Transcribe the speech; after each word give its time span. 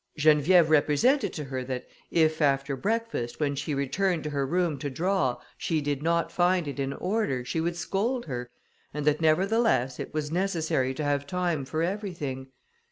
Geneviève 0.17 0.69
represented 0.69 1.31
to 1.33 1.43
her 1.43 1.63
that 1.63 1.87
if, 2.09 2.41
after 2.41 2.75
breakfast, 2.75 3.39
when 3.39 3.53
she 3.55 3.75
returned 3.75 4.23
to 4.23 4.31
her 4.31 4.47
room 4.47 4.79
to 4.79 4.89
draw, 4.89 5.39
she 5.59 5.79
did 5.79 6.01
not 6.01 6.31
find 6.31 6.67
it 6.67 6.79
in 6.79 6.91
order, 6.91 7.45
she 7.45 7.61
would 7.61 7.75
scold 7.75 8.25
her, 8.25 8.49
and 8.95 9.05
that, 9.05 9.21
nevertheless, 9.21 9.99
it 9.99 10.11
was 10.11 10.31
necessary 10.31 10.95
to 10.95 11.03
have 11.03 11.27
time 11.27 11.65
for 11.65 11.83
everything. 11.83 12.47